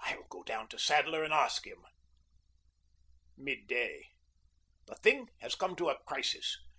[0.00, 1.84] I will go down to Sadler and ask him.
[3.36, 4.06] Mid day.
[4.86, 6.56] The thing has come to a crisis.